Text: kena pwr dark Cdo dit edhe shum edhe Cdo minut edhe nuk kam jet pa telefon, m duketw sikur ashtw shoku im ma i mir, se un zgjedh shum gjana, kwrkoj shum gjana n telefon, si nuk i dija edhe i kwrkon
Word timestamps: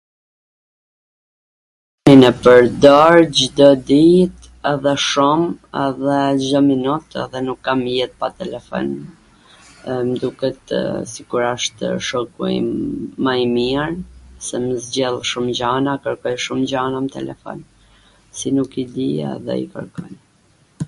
kena 2.09 2.29
pwr 2.45 2.63
dark 2.85 3.29
Cdo 3.39 3.67
dit 3.89 4.33
edhe 4.73 4.93
shum 5.09 5.41
edhe 5.85 6.15
Cdo 6.45 6.59
minut 6.71 7.05
edhe 7.25 7.39
nuk 7.49 7.59
kam 7.67 7.81
jet 7.97 8.11
pa 8.23 8.27
telefon, 8.41 8.87
m 10.09 10.11
duketw 10.25 10.71
sikur 11.13 11.43
ashtw 11.55 11.87
shoku 12.09 12.41
im 12.59 12.69
ma 13.29 13.33
i 13.45 13.47
mir, 13.55 13.89
se 14.49 14.53
un 14.63 14.67
zgjedh 14.87 15.21
shum 15.33 15.47
gjana, 15.61 15.93
kwrkoj 16.07 16.37
shum 16.49 16.59
gjana 16.73 16.99
n 17.05 17.15
telefon, 17.21 17.59
si 18.41 18.47
nuk 18.59 18.71
i 18.85 18.91
dija 18.95 19.29
edhe 19.39 19.53
i 19.65 19.73
kwrkon 19.75 20.11